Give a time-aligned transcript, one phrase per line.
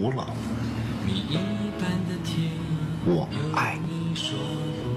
[0.00, 0.26] 我除了
[3.04, 3.90] 我爱你。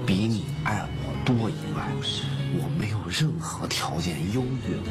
[0.06, 1.88] 比你爱我多以外，
[2.56, 4.76] 我没有任何条件优越。
[4.84, 4.90] 过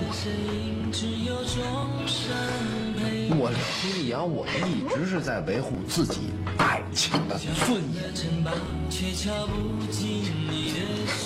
[2.97, 3.31] 你。
[3.35, 3.51] 我
[3.83, 8.03] 李阳，我一直是在维护自己爱情的尊严。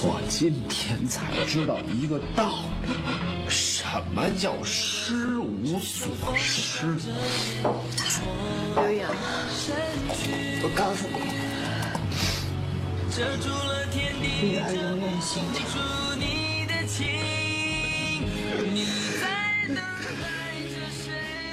[0.01, 2.89] 我今天才知道一个道理，
[3.49, 6.85] 什么叫失无所失。
[8.75, 9.09] 刘洋，
[10.61, 11.17] 我告诉你，
[14.41, 15.41] 女儿永远心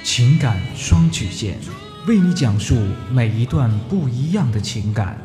[0.03, 1.57] 情感双曲线，
[2.07, 2.75] 为你讲述
[3.11, 5.24] 每一段不一样的情感。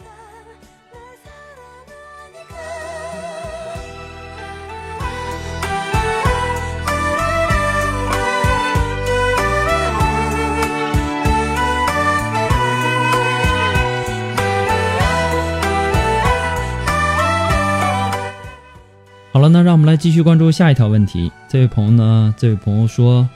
[19.33, 21.31] 好了，那让我们来继续关注下一条问题。
[21.47, 22.35] 这位朋友呢？
[22.37, 23.29] 这位朋友说：“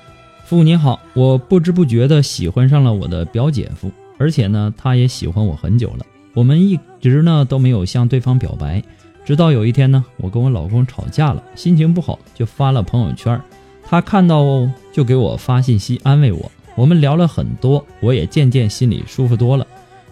[0.44, 6.06] 父您好，我不知不觉的喜欢上了我的表姐夫，而且呢，他也喜欢我很久了。
[6.34, 8.84] 我们一直呢都没有向对方表白，
[9.24, 13.42] 直到有一天呢，我跟我老公吵架了，心情不好，就发了朋友圈。
[13.82, 14.44] 他看到
[14.92, 16.52] 就给我发信息安慰我。
[16.76, 19.66] 我们聊了很多，我也渐渐心里舒服多了。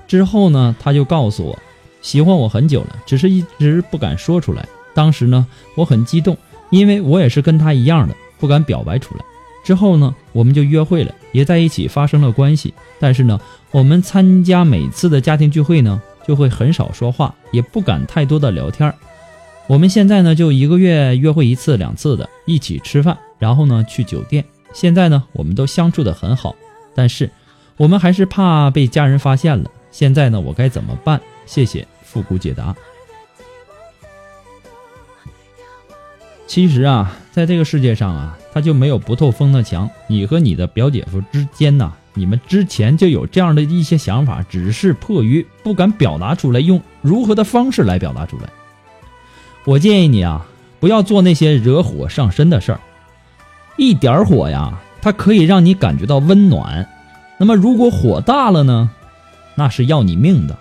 [0.08, 1.60] 之后呢，他就告诉我，
[2.02, 5.46] 喜欢我很久了，只是一直不敢说出来。”当时呢，
[5.76, 6.38] 我很激动，
[6.70, 9.24] 因为我也是跟他一样的，不敢表白出来。
[9.64, 12.74] 之后呢，我们就约会了，也在一起发生了关系。
[13.00, 13.40] 但是呢，
[13.72, 18.94] 我们参加每次的家庭聚会呢，就会很少说话，也不敢太多的聊天儿。
[19.68, 24.44] 我们现在呢，就一个月约会一次两次的，一起吃饭，然后呢去酒店。
[24.74, 26.54] 现在呢，我们都相处的很好，
[26.94, 27.30] 但是
[27.78, 29.72] 我们还是怕被家人发现了。
[29.92, 31.22] 现在呢，我该怎么办？
[31.46, 32.76] 谢谢复古解答。
[36.46, 39.90] 其实啊，在这个世界上啊，他就没有不透风的墙。
[40.08, 48.50] 你和你的表姐夫之间呢，你们之前就有这样的一些想法，只是迫于不敢表达出来，用如何的方式来表达出来。
[49.66, 50.46] 我建议你啊，
[50.80, 52.80] 不要做那些惹火上身的事儿。
[53.78, 56.88] 一点火呀，它可以让你感觉到温暖。
[57.40, 58.92] 那么如果火大了呢，
[59.56, 60.56] 那是要你命的。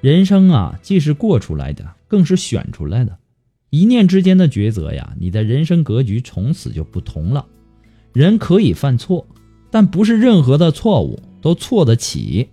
[0.00, 3.18] 人生啊，既是过出来的，更是选出来的。
[3.76, 7.44] 一念之间的抉择呀，你的人生格局从此就不同了。
[8.14, 9.26] 人可以犯错，
[9.70, 12.48] 但不是任何的错误都错得起。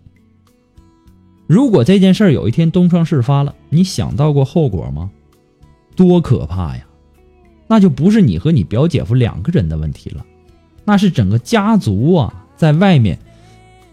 [1.47, 5.09] 如果这件事儿有一天东窗事发了，你想到过后果吗？
[5.95, 6.85] 多可怕呀！
[7.67, 10.25] 那就不是你和你表姐夫两个人的问题了，
[10.83, 13.17] 那是整个家族啊，在外面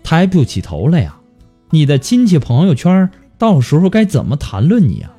[0.02, 1.16] 抬不起头来呀！
[1.70, 5.14] 你的亲戚朋友圈到时候该怎么谈论你啊？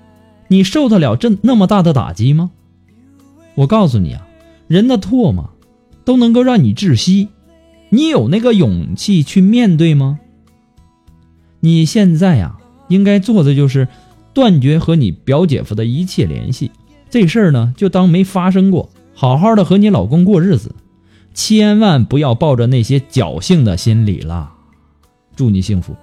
[0.52, 2.52] 你受得了这那么大的打击吗？
[3.56, 4.28] 我告诉你啊，
[4.68, 5.50] 人的唾沫
[6.04, 7.30] 都能够让你窒息，
[7.88, 10.20] 你有那个勇气去面对吗？
[11.62, 12.58] 你现在呀，
[12.90, 13.88] 应该做的就是
[14.34, 16.72] 断绝和你表姐夫的一切联系，
[17.10, 20.76] 这事儿呢就当没发生过，好好的和你老公过日子，
[21.34, 24.52] 千万不要抱着那些侥幸的心理了。
[25.34, 25.96] 祝你幸福。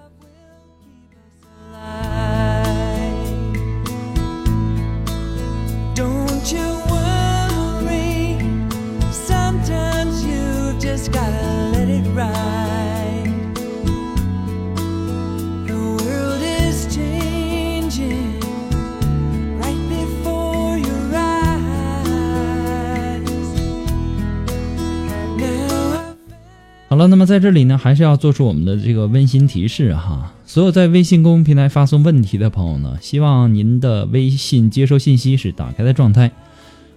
[27.29, 30.35] 在这里呢，还是要做出我们的这个温馨提示哈。
[30.47, 36.33] 所有在微信公众平台发送问题的朋友呢，希望您的微信接收信息是打开的状态，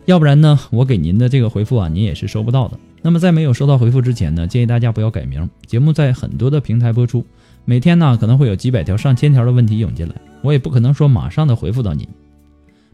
[0.05, 2.79] 要不然呢，我给您的这个回复啊，您也是收不到的。
[3.01, 5.49] 那么在没有收到回复之前呢，建议大家不要改名。
[5.65, 7.25] 节目在很多的平台播出，
[7.65, 12.07] 每天呢可能会有几百条、上千条的问题涌进来，我也不可能说马上的回复到您。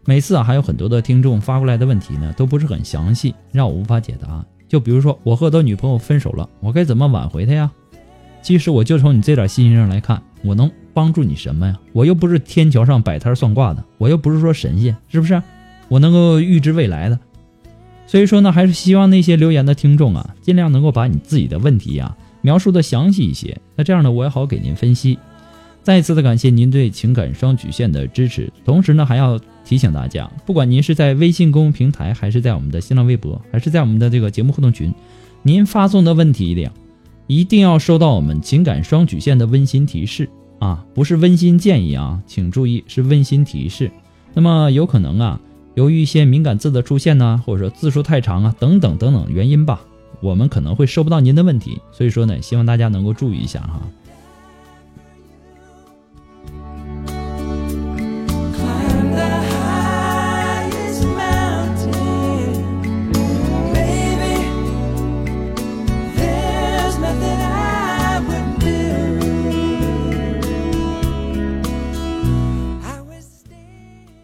[0.05, 4.43] 每次啊，还有很多的听众发过来的问题呢，都不是很详细，让我无法解答。
[4.67, 7.71] 就比如说，我和我的女朋友分手了，我该怎么挽回她呀？
[8.41, 11.77] 其实我就从你这点信息上来看，我能帮助你什么呀？
[11.93, 15.41] 我又不是天桥上摆摊算卦的，我又不是说神仙，是不是？
[15.87, 17.19] 我能够预知未来的。
[18.05, 23.59] 所以说呢，还是希望那些留言的听众啊，尽量能够把你自己的问题呀、描述的详细一些。
[23.75, 25.17] 那这样呢，我也好给您分析。
[25.87, 34.93] 再次的感谢您对情感双曲线的支持，同时呢，还要提醒大家，不管您是在微信公众平台，还是在我们的新浪微博，还是在我们的这个节目互动群，
[35.43, 36.69] 您发送的问题量，
[37.25, 40.29] 一定要收到我们情感双曲线的温馨提示
[40.59, 43.89] 啊，不是温馨建议啊，请注意是温馨提示。
[44.33, 45.39] 那么有可能啊，
[45.75, 49.79] 由于一些敏感字的出现呢，或者说字数太长啊，等等等等原因吧，
[50.19, 53.81] 我们可能会收不到您的问题，所以说呢，希望大家能够注意一下哈。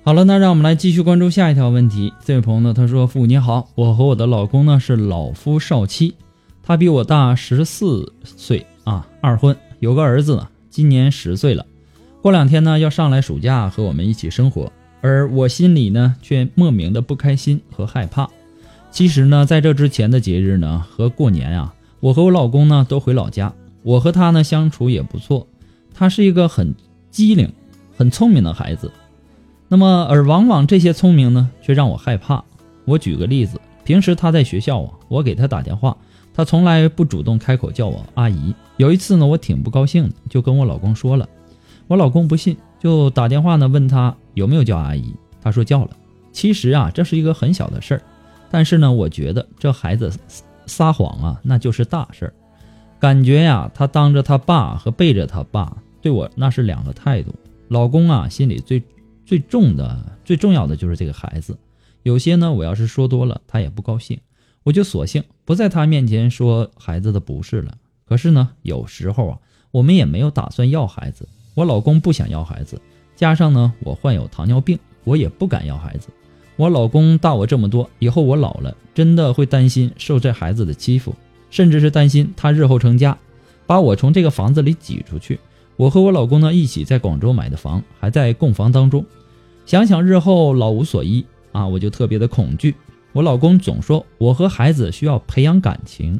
[0.05, 2.11] 好了，那让我们来继续关注下一条问题。
[2.25, 6.13] 这位朋友呢，他说：“父母你好，我和我的老公呢是老夫少妻，
[6.61, 11.65] 他比我大十四岁啊，二婚，有个儿子，今年十岁了。
[12.21, 14.69] 过两天呢要上来暑假和我们一起生活，
[14.99, 18.29] 而我心里呢却莫名的不开心和害怕。
[18.91, 23.53] 其实呢，在这之前的节日呢和过年啊，我和我老公呢都回老家，
[23.83, 25.47] 我和他呢相处也不错，
[25.93, 26.75] 他是一个很
[27.09, 27.49] 机灵、
[27.95, 28.91] 很聪明的孩子。”
[29.73, 32.43] 那么，而往往这些聪明呢，却让我害怕。
[32.85, 35.97] 我举个例子，平时他在学校啊，我给他打电话，
[36.31, 38.53] 他从来不主动开口叫我阿姨。
[38.77, 41.27] 有一次呢，我挺不高兴的，就跟我老公说了，
[41.87, 45.11] 我老公不信，就打电话呢问他有没有叫阿姨，
[45.41, 45.89] 他说叫了。
[46.31, 48.01] 其实啊，这是一个很小的事儿，
[48.51, 50.11] 但是呢，我觉得这孩子
[50.67, 52.33] 撒谎啊，那就是大事儿。
[52.99, 57.33] 感觉呀、他当着他爸和背着他爸对我那是两个态度。
[57.69, 58.83] 老公啊，心里最
[59.25, 61.57] 最重的、最重要的就是这个孩子。
[62.03, 64.19] 有些呢，我要是说多了，他也不高兴，
[64.63, 67.77] 我就索性不在他面前说孩子的不是了。
[68.05, 69.39] 可是呢，有时候啊，
[69.71, 71.27] 我们也没有打算要孩子。
[71.55, 72.81] 我老公不想要孩子，
[73.15, 76.09] 加上呢，我患有糖尿病，我也不敢要孩子。
[76.55, 81.15] 我老公大我这么多，以后我老了，真的会担心受这孩子的欺负，
[81.49, 83.17] 甚至是担心他日后成家，
[83.65, 85.39] 把我从这个房子里挤出去。
[85.75, 89.05] 我和我老公呢一起在广州买的房，还在供房当中。
[89.65, 92.75] 想想日后老无所依啊，我就特别的恐惧。
[93.11, 96.19] 我老公总说我和孩子需要培养感情，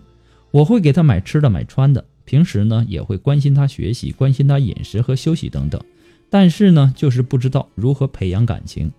[0.51, 5.81] 我会给他买吃的买穿的，平时呢也会关心他学习，关心他饮食和休息等等。
[6.29, 8.91] 但是呢，就是不知道如何培养感情。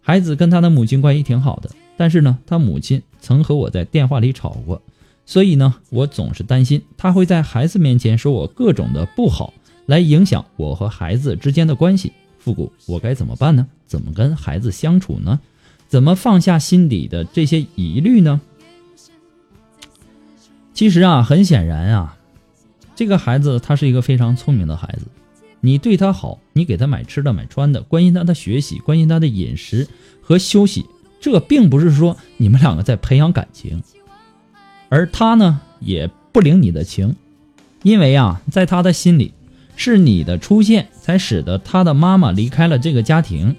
[0.00, 4.80] 孩子跟他的母亲关系挺好的，但是呢，他母亲曾和我在电话里吵过，
[5.26, 9.52] 所以呢，我总是担心他会在孩子面前说我各种的不好，
[9.88, 12.12] 来影响我和孩子之间的关系。
[12.38, 13.66] 复古，我该怎么办呢？
[13.86, 15.40] 怎么跟孩子相处呢？
[15.88, 18.38] 怎么放下心底的这些疑虑呢？
[20.74, 22.18] 其实啊，很显然啊，
[22.94, 25.06] 这个孩子他是一个非常聪明的孩子。
[25.60, 29.88] 你对他好，你给他买吃的买穿的，关心他的学习，关心他的饮食
[30.20, 30.84] 和休息，
[31.18, 33.82] 这并不是说你们两个在培养感情，
[34.90, 37.16] 而他呢也不领你的情，
[37.82, 39.32] 因为啊，在他的心里，
[39.78, 43.54] 是你的出现才使得他的妈妈离开了这个家庭。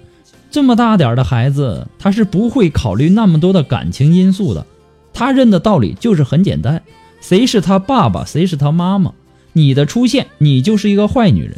[0.50, 4.66] 这么大点的孩子，他是不会考虑那么多的感情因素的。
[5.14, 6.82] 他认的道理就是很简单：
[7.20, 9.14] 谁是他爸爸，谁是他妈妈。
[9.54, 11.56] 你的出现，你就是一个坏女人。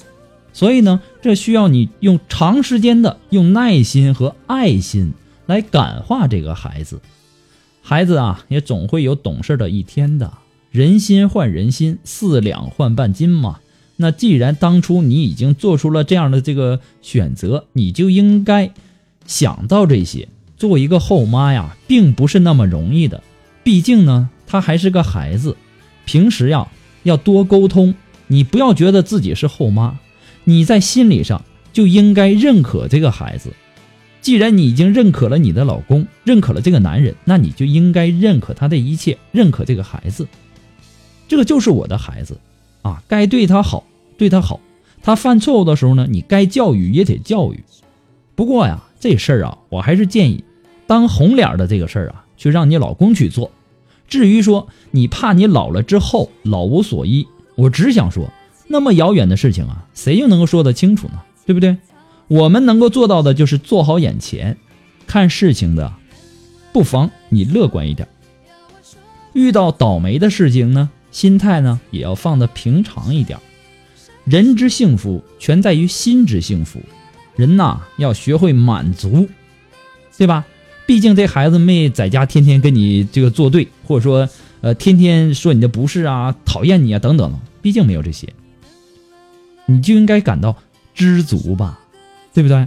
[0.53, 5.13] 所以呢，这需要你用长时间的用耐心和爱心
[5.47, 7.01] 来感化这个孩子。
[7.83, 10.33] 孩子啊，也总会有懂事的一天的。
[10.71, 13.59] 人心换人心，四两换半斤嘛。
[14.03, 18.73] 那既然当初你已经做出了这样的这个选择，你就应该
[19.25, 20.29] 想到这些。
[20.57, 23.23] 做一个后妈呀，并不是那么容易的。
[23.65, 25.57] 毕竟呢，他还是个孩子，
[26.05, 26.69] 平时呀
[27.05, 27.95] 要多沟通。
[28.27, 29.99] 你不要觉得自己是后妈。
[30.45, 33.53] 你在心理上就应该认可这个孩子。
[34.21, 40.27] 既然你已经认可了你的老公，认可了这个男人，那你就应该认可他的一切，认可这个孩子。
[41.27, 42.39] 这个就是我的孩子，
[42.83, 43.85] 啊，该对他好，
[44.23, 44.61] 对他好。
[45.03, 47.65] 他犯错误的时候呢，你该教育也得教育。
[48.37, 50.45] 不过呀，这事儿啊，我还是建议，
[50.87, 53.51] 当红脸的这个事儿啊，去让你老公去做。
[54.07, 57.27] 至于说你怕你老了之后老无所依，
[57.57, 58.31] 我只想说。
[58.69, 61.21] 那么遥远的事情啊，谁又能够说得清楚呢？
[61.45, 61.79] 对不对？
[62.29, 64.57] 我们能够做到的就是做好眼前，
[65.09, 65.93] 看事情的，
[66.73, 68.07] 不妨你乐观一点。
[69.33, 73.41] 遇到倒霉的事情呢，心态呢也要放得平常一点。
[74.25, 76.81] 人之幸福全在于心之幸福，
[77.37, 79.29] 人呐要学会满足，
[80.17, 80.45] 对吧？
[80.87, 84.29] 毕竟这孩子没在家天天跟你这个作对，或者说
[84.61, 88.29] 呃天天说你的不是啊，讨厌你啊等等，毕竟没有这些。
[89.67, 90.57] 你就应该感到
[90.95, 91.81] 知足吧，
[92.35, 92.67] 对不对？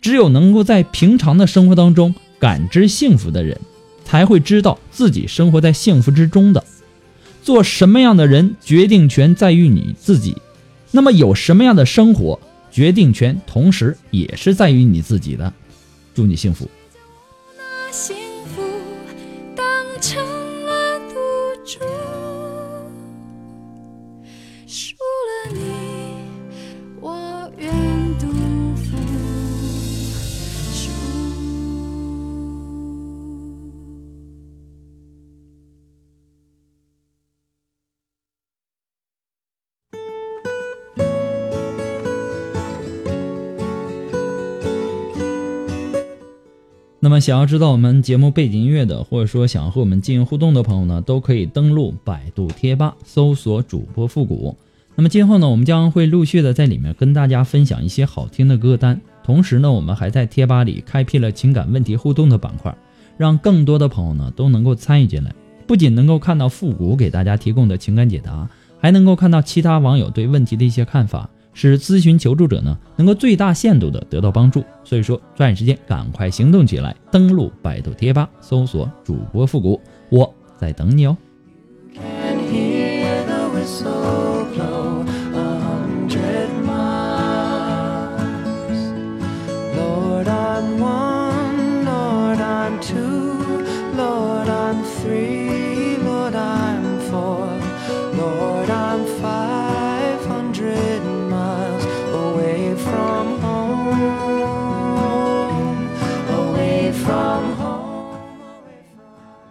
[0.00, 3.60] 只有能够在平常的生活当中感知幸福的人，
[4.04, 6.64] 才会知道自己生活在幸福之中的。
[7.50, 10.36] 做什么样的人，决定权在于你自己。
[10.92, 12.38] 那么有什么样的生活，
[12.70, 15.52] 决定权同时也是在于你自己的。
[16.14, 16.70] 祝你幸福。
[17.56, 18.14] 那幸
[18.54, 18.62] 福
[19.56, 19.66] 当
[20.00, 20.24] 成
[20.64, 21.16] 了赌
[21.64, 21.80] 注，
[47.10, 54.56] 那么，想要知道我们节目背景音乐的，或者说想和我们进行互动的朋友呢，都可以登录百度贴吧搜索主播复古。
[54.94, 62.72] 那么今后呢，我们将会陆续的在里面跟大家分享一些好听的歌单，同时呢，我们还在贴吧里开辟了情感问题互动的板块，
[63.16, 65.34] 让更多的朋友呢都能够参与进来，
[65.66, 68.48] 不仅能够看到复古给大家提供的情感解答，
[68.78, 71.28] 还能够看到其他网友对问题的一些看法。
[71.52, 74.64] 使咨询求助者呢能够最大限度的得到帮助。
[74.84, 79.80] 所以说，抓紧时间，赶快行动起来，登录百度贴吧，搜索主播复古，
[80.10, 81.16] 我在等你哦。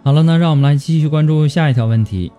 [0.02, 2.32] 好了，那让我们来继续关注下一条问题。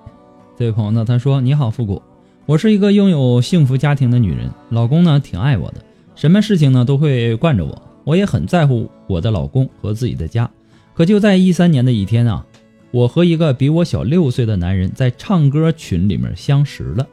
[0.57, 2.01] 这位朋友呢，他说：“你好，复古，
[2.47, 5.75] 我是一个拥有幸福家庭的女人，老公呢挺爱我的，
[6.15, 10.49] 什么事情呢都会惯着我，我也很在乎我的老公和自己的家。
[10.95, 12.43] 可就在一三年的一天啊，
[12.89, 17.07] 我和一个比我小六岁的男人在唱歌群里面相识了。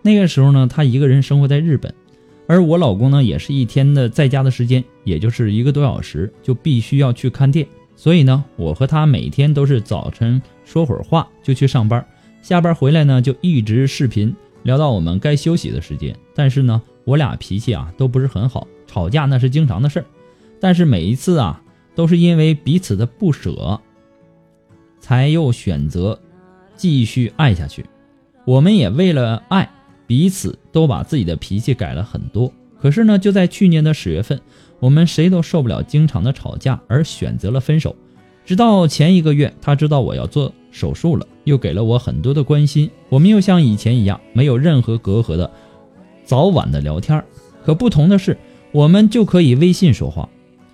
[0.00, 1.92] 那个时候呢，他一个人生活在日本，
[2.46, 7.66] 而我老公呢也是一天的在家的时间，也就是一个多小时，就必须要去看店。”
[8.02, 12.04] 所以呢，我和他每天都是早晨说会儿话就去上班，
[12.42, 16.12] 下班回来呢就一直视频聊到我们该休息的时间。
[16.34, 20.06] 但是呢，我俩脾气啊都不是很好，吵架那是经常的事儿。
[20.58, 21.62] 但是每一次啊，
[21.94, 23.80] 都是因为彼此的不舍，
[24.98, 26.18] 才又选择
[26.74, 27.86] 继续爱下去。
[28.44, 29.70] 我们也为了爱
[30.08, 32.52] 彼此，都把自己的脾气改了很多。
[32.80, 34.40] 可是呢，就在去年的十月份。
[34.82, 37.94] 我们谁都受不了经常的吵架，而选择了分手。
[38.44, 45.48] 直到前一个月，他知道我要做手术了，又给了我很多的关心，我们又像以前一样没有任何隔阂的
[46.24, 47.24] 早晚的聊天儿。
[47.64, 48.36] 可不同的是，
[48.72, 50.28] 我们就可以微信说话，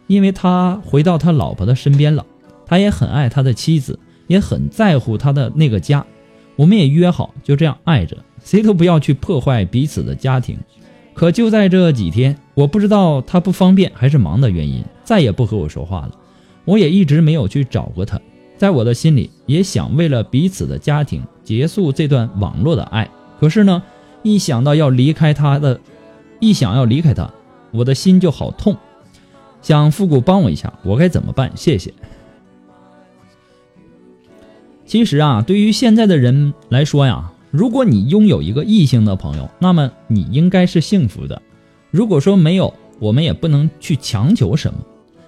[0.06, 2.24] 因为他回到他老婆的身边了，
[2.64, 6.06] 他也很爱他的妻子，也很在乎他的那个家。
[6.56, 10.56] 我们也约好就这样爱着，谁都不要去破坏彼此的家庭。
[11.18, 16.12] 可就在这几天，我不知道他不方便还是忙的原因，再也不和我说话了。
[16.64, 18.20] 我也一直没有去找过他，
[18.56, 23.10] 在我的心里也想为了彼此的家庭结束这段网络的爱。
[23.40, 23.82] 可是呢，
[24.22, 25.80] 一想到要离开他的，
[26.38, 27.28] 一想要离开他，
[27.72, 28.76] 我的心就好痛。
[29.60, 31.50] 想复古帮我一下，我该怎么办？
[31.56, 31.92] 谢谢。
[34.87, 41.42] 其实啊，对于现在的人来说呀，如果你拥有一个异性的朋友，那么你应该是幸福的。
[41.90, 44.78] 如果说没有，我们也不能去强求什么。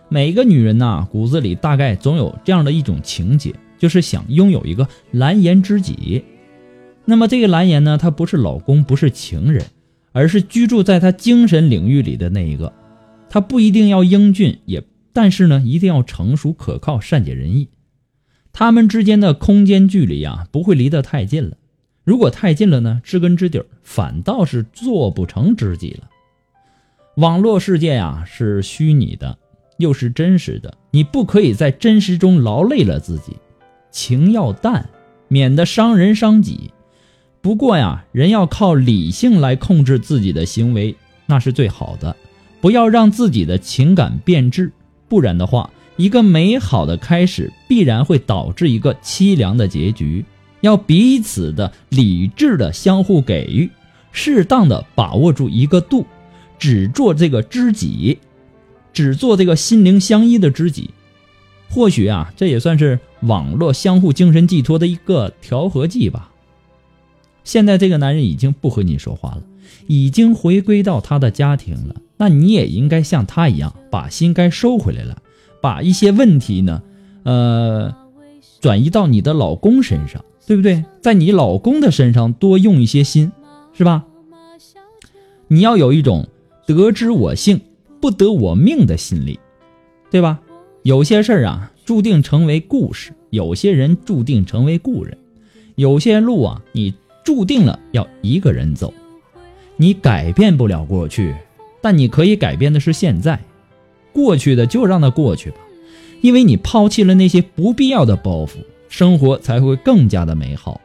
[0.08, 6.22] 每一个女人呐，骨子里大概总有这样的一种情节，就是想拥有一个蓝颜知己。
[7.04, 9.66] 那么这个蓝颜呢，他不是老公，不是情人，
[10.12, 12.72] 而是居住在他精神领域里的那一个。
[13.28, 17.70] 他不一定要英俊，也但是呢，一定要成熟可靠、善解人意。
[18.52, 21.56] 他们之间的空间距离啊，不会离得太近了。
[22.04, 26.08] 如果太近了呢，知根知底儿，反倒是做不成知己了。
[27.16, 29.36] 网络世界呀，是虚拟的，
[29.78, 33.36] 又是真实的，你不可以在真实中劳累了自己。
[33.90, 34.88] 情要淡，
[35.28, 36.70] 免得伤人伤己。
[37.42, 40.94] 不过呀，人要靠理性来控制自己的行为，
[41.26, 42.16] 那是最好的。
[42.60, 44.72] 不要让自己的情感变质，
[45.08, 45.70] 不然的话。
[45.96, 50.24] 一个美好的开始必然会导致一个凄凉的结局，
[50.60, 53.70] 要彼此的理智的相互给予，
[54.12, 56.06] 适当的把握住一个度，
[56.58, 58.18] 只做这个知己，
[58.92, 60.90] 只做这个心灵相依的知己。
[61.70, 66.32] 或许啊，这也算是网络相互精神寄托的一个调和剂吧。
[67.44, 69.42] 现在这个男人已经不和你说话了，
[69.86, 75.22] 已经回归到他的家庭了，那你也应该像他一样，把心该收回来了。
[75.62, 76.82] 把一些问题呢，
[77.22, 77.94] 呃，
[78.60, 80.84] 转移到你的老公身上，对不对？
[81.00, 83.30] 在你老公的身上多用一些心，
[83.72, 84.04] 是吧？
[85.46, 86.26] 你要有一种
[86.66, 87.60] 得之我幸，
[88.00, 89.38] 不得我命的心理，
[90.10, 90.40] 对吧？
[90.82, 95.16] 有些事儿啊，注定成为故事；有些人注定成为故人；
[95.76, 98.92] 有些路啊，你注定了要一个人走。
[99.76, 101.32] 你改变不了过去，
[101.80, 103.38] 但你可以改变的是现在。
[104.12, 105.58] 过去的就让它过去吧，
[106.22, 108.56] 因为你抛弃了那些不必要的包袱，
[108.90, 110.78] 生活才会更加的美好。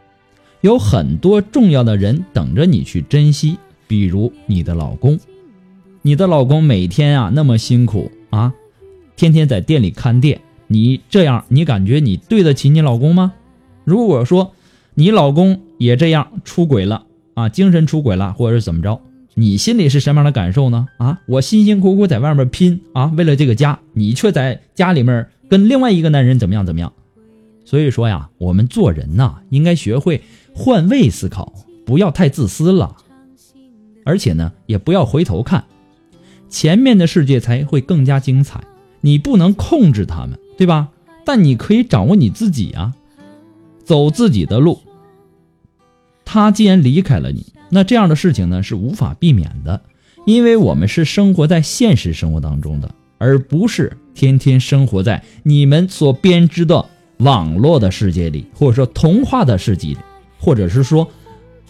[0.62, 5.20] 有很多重要的人等着你去珍惜，比如你的老公。
[6.02, 8.54] 你的老公每天啊那么辛苦啊，
[9.16, 13.34] 天天在店里看店，你这样，你感觉你对得起你老公吗？
[13.84, 14.54] 如果说
[14.94, 19.02] 你老公也这样出轨了啊，精神出轨了，或者是怎么着？
[19.34, 20.88] 你心里是什么样的感受呢？
[20.98, 26.94] 啊，我辛辛苦苦在外面拼啊，为了这个家，你却在家里面跟另外一个男人怎么样怎么样？
[27.66, 30.22] 所以说呀，我们做人呐，应该学会
[30.54, 31.52] 换位思考，
[31.86, 32.96] 不要太自私了，
[34.06, 35.66] 而且呢，也不要回头看，
[36.48, 38.64] 前面的世界才会更加精彩。
[39.02, 40.90] 你不能控制他们，对吧？
[41.26, 42.94] 但你可以掌握你自己啊，
[43.84, 44.80] 走自己的路。
[46.24, 47.48] 他既然离开了你。
[47.70, 49.82] 那这样的事情呢是无法避免的，
[50.26, 56.86] 因为我们是生活在现实生活当中的，而不是天天生活在你们所编织的
[57.18, 59.98] 网络的世界里，或者说童话的世界里，
[60.40, 61.08] 或者是说，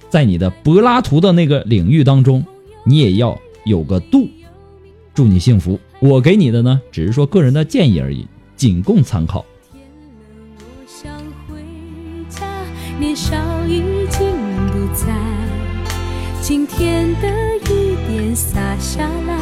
[0.10, 2.46] 在你的柏拉图的那个领域当中，
[2.84, 4.28] 你也要有个度。
[5.14, 5.80] 祝你幸福。
[6.00, 9.46] 我给你的呢，只是说个人的建议而已，仅供参考。
[13.00, 13.36] 年少
[13.68, 14.28] 已经
[14.72, 15.14] 不在。
[16.42, 17.28] 今天的
[17.70, 19.40] 雨点洒下来，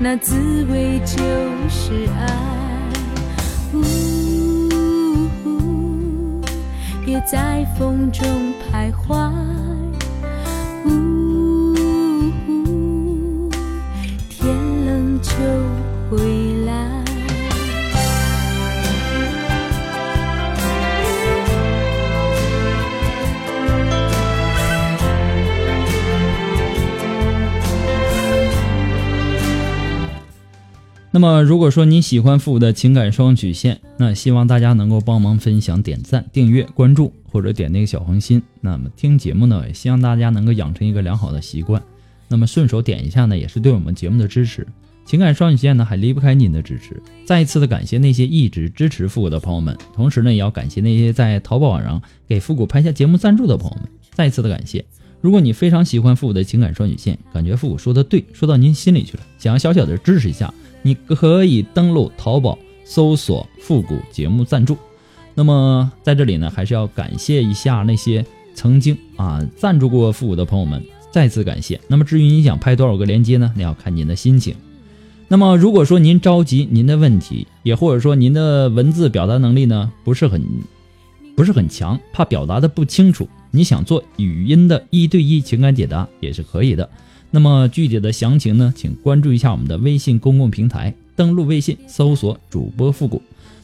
[0.00, 1.16] 那滋味就
[1.68, 2.63] 是爱。
[7.20, 8.26] 在风中
[8.72, 9.53] 徘徊。
[31.14, 38.42] 那么，如果说你喜欢复古的情感双曲线，那希望大家能够帮忙分享、点赞、订阅、关注，或者点那个小红心。
[38.60, 41.80] 那么听节目呢，也希望大家能够养成一个良好的习惯。
[42.26, 44.66] 那么顺手点一下呢，也是对我们节目的支持。
[45.06, 47.00] 情感双曲线呢还离不开您的支持。
[47.24, 54.84] 再一次的感谢那些一直支持复古的朋友们，同时呢也要感谢那些在淘宝网上给复古拍下节目赞助的朋友们，再一次的感谢。
[55.20, 60.52] 如果你非常喜欢复古的情感双曲线，感觉复古说的对，说到您心里去了，想要小小的支持一下，
[60.86, 64.76] 你可以登录淘宝搜索“复古节目赞助”。
[65.34, 71.80] 那么在这里呢，还是要感谢一下那些曾经啊赞助过复古的朋友们，再次感谢。
[71.88, 73.50] 那么至于你想拍多少个链接呢？
[73.56, 74.54] 那要看您的心情。
[75.26, 80.44] 那么如果说您着急您的问题，也或者说您的文字表达能力呢不是很
[81.34, 86.88] 不是很强，怕表达的不清楚，你想做语音的一对一情感解答也是可以的。
[87.34, 93.20] 那么具体的详情呢，请关注一下我们的微信公共平台，登录微信搜索主播复古。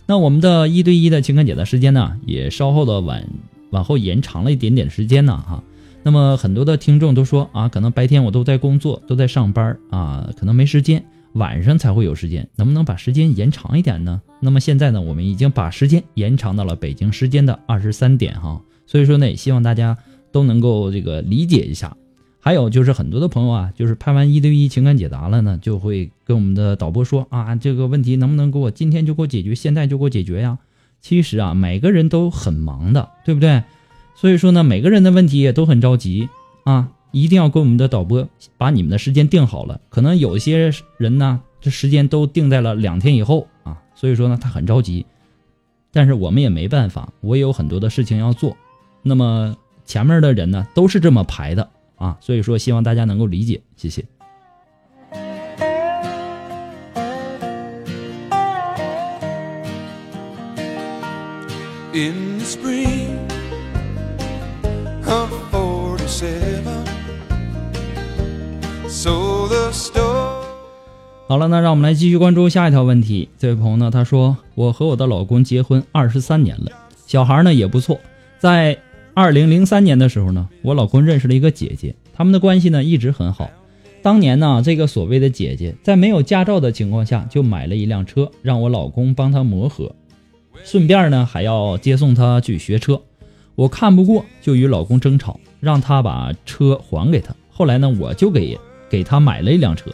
[0.06, 3.22] 那我们的一对一的情感解答时间呢，也稍后的往
[3.70, 5.62] 往后延长了一点点时间呢，哈。
[6.02, 11.04] 那么很多的听众都说啊，可能白天我都在工作，都在上班啊，可能没时间，
[11.34, 14.20] 晚上才会有时间，能不能把时间延长一点呢？
[14.40, 19.96] 那么现在呢，我们已经把时间延长到了北京时间的二十三点哈，所以说呢，也希望大家
[20.32, 21.96] 都能够这个理解一下。
[22.40, 30.58] 还有就是很多的朋友啊，就是拍完一对一情感解答了呢，就会跟我们的导播说啊，这个问题能不能给我今天就给我解决，现在就给我解决呀？
[31.02, 33.62] 其实啊，每个人都很忙的，对不对？
[34.14, 36.28] 所以说呢，每个人的问题也都很着急
[36.64, 39.80] 啊，一定要跟我们的导播把你们的时间定好了。
[39.88, 45.04] 可能有些人呢，这时间都定在了两天以后啊，所以说呢，他很着急。
[45.92, 48.56] 但是我们也没办法，我也有很多的事情要做。
[49.02, 51.68] 那么前面的人呢，都是这么排的。
[52.00, 54.02] 啊，所以说希望大家能够理解，谢谢。
[71.28, 73.28] 好了，那让我们来继续关注下一条问题。
[73.38, 76.72] 这位朋友呢，他说：“我和我的老公结婚二十三年了，
[77.06, 78.00] 小孩呢也不错，
[78.38, 78.78] 在。”
[79.14, 83.50] 二零零三年的时候呢，我老公认识了一个姐姐，他们的关系呢一直很好。
[84.02, 89.94] 当年呢，这个所谓的姐姐在没有驾照的情况下就买了一辆车，让我老公帮她磨合，
[90.64, 93.00] 顺便呢还要接送她去学车。
[93.56, 97.34] 我看不过，就与老公争吵，让他把车还给他。
[97.50, 99.90] 后来呢，我就给给他买了一辆车。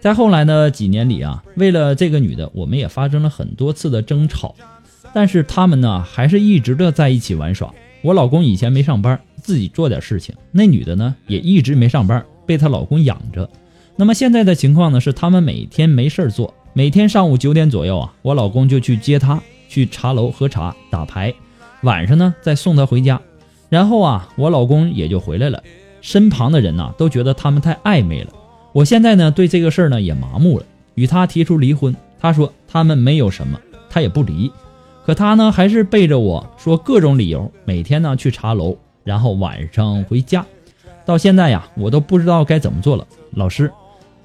[0.00, 4.56] 在后来的几年里啊，为了这个女的，我们也发生了很多次的争吵，
[5.12, 7.72] 但是他们呢还是一直的在一起玩耍。
[8.02, 10.34] 我老公以前没上班，自己做点事情。
[10.52, 13.48] 那女的呢，也一直没上班，被她老公养着。
[13.96, 21.34] 那么现在的情况呢，是他们每天没事做，每天上午九点左右啊，我老公就去接她去茶楼喝茶打牌，
[21.82, 23.20] 晚上呢再送她回家，
[23.68, 25.62] 然后啊，我老公也就回来了。
[26.00, 28.32] 身旁的人呢都觉得他们太暧昧了。
[28.72, 31.94] 我现在呢对这个事儿呢也麻木了，与他提出离婚。
[32.18, 33.60] 他说他们没有什么，
[33.90, 34.50] 他也不离。
[35.04, 40.44] 可他呢，还是背着我说各种理由，每天呢去茶楼，然后晚上回家。
[41.04, 43.06] 到现在呀，我都不知道该怎么做了。
[43.32, 43.72] 老师，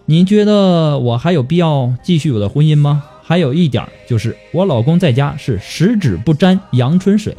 [0.05, 3.03] 您觉得我还有必要继续我的婚姻吗？
[3.23, 7.35] 还有一点就是，我老公在家是十指不沾阳春水，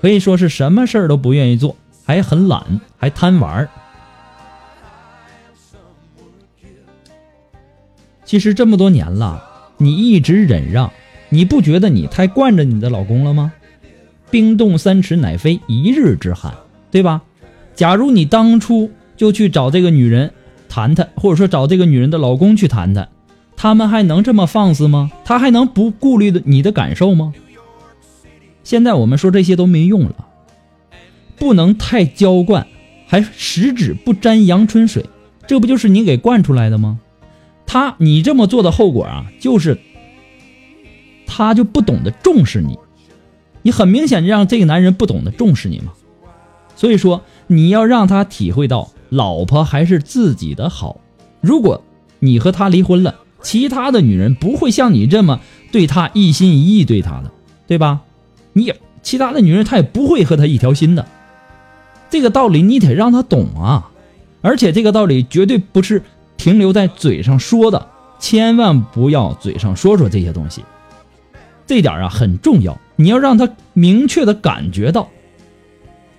[0.00, 3.68] 可以说是什么事儿都不愿意做，还很懒，还贪玩儿。
[8.24, 9.42] 其实这么多年了，
[9.78, 10.92] 你一直忍让。
[11.34, 13.52] 你不觉得你太惯着你的老公了吗？
[14.30, 16.54] 冰冻三尺乃非一日之寒，
[16.92, 17.22] 对吧？
[17.74, 20.32] 假如你当初就去找这个女人
[20.68, 23.08] 谈谈，或者说找这个女人的老公去谈谈，
[23.56, 25.10] 他们还能这么放肆吗？
[25.24, 27.34] 他还能不顾虑的你的感受吗？
[28.62, 30.14] 现在我们说这些都没用了，
[31.34, 32.64] 不能太娇惯，
[33.08, 35.04] 还十指不沾阳春水，
[35.48, 37.00] 这不就是你给惯出来的吗？
[37.66, 39.76] 他，你这么做的后果啊，就是。
[41.26, 42.78] 他就不懂得重视你，
[43.62, 45.92] 你很明显让这个男人不懂得重视你嘛。
[46.76, 51.00] 所以说你要让他体会到老婆还是自己的好。
[51.40, 51.82] 如果
[52.18, 57.30] 你和他离婚了，其他的女人不会像你这么对他一心一意对他的，
[57.66, 58.00] 对吧？
[58.52, 61.06] 你其他的女人她也不会和他一条心的。
[62.08, 63.90] 这个道理你得让他懂啊，
[64.40, 66.02] 而且这个道理绝对不是
[66.36, 67.86] 停留在嘴上说的，
[68.18, 70.64] 千万不要嘴上说说这些东西。
[71.66, 75.08] 这点啊很重要，你要让他明确的感觉到。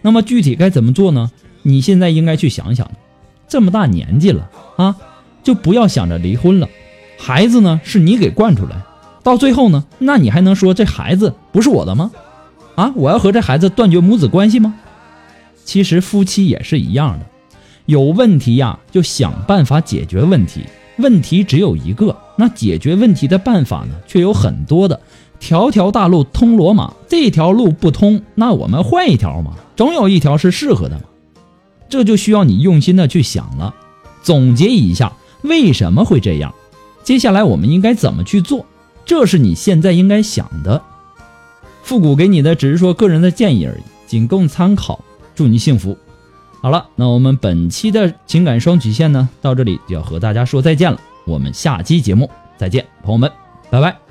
[0.01, 1.31] 那么具体该怎么做呢？
[1.63, 2.91] 你现在应该去想想，
[3.47, 4.95] 这么大年纪了啊，
[5.41, 6.69] 就不要想着离婚了。
[7.17, 8.83] 孩子呢是你给惯出来，
[9.23, 12.11] 到最后呢，那你还能说这孩子不是我的吗？
[12.75, 14.75] 啊，我要和这孩子断绝母子关系吗？
[15.63, 17.25] 其实夫妻也是一样的，
[17.85, 20.65] 有问题呀就想办法解决问题，
[20.97, 24.99] 问题只有一个，那解决问题的办法呢，却有很多的。
[25.39, 31.03] 条条大路通罗马，这条路不通，那我们换一条嘛，总有一条是适合的嘛。
[31.87, 33.73] 这就需要你用心的去想了，
[34.23, 36.53] 总结一下为什么会这样，
[37.03, 38.65] 接下来我们应该怎么去做，
[39.05, 40.81] 这是你现在应该想的。
[41.83, 44.99] 复古给你的只是说个人的建议而已，仅供参考。
[45.35, 45.97] 祝你幸福。
[46.61, 50.99] 好了，那我们本期的情感双曲线呢，到这里就要和大家说再见了。
[51.25, 53.31] 我们下期节目再见，朋友们，
[53.69, 54.04] 拜拜。